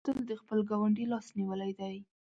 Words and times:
احمد 0.03 0.15
تل 0.15 0.19
د 0.29 0.33
خپل 0.41 0.59
ګاونډي 0.69 1.05
لاس 1.11 1.25
نيولی 1.37 1.71
دی. 1.79 1.97